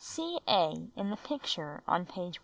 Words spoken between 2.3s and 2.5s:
109.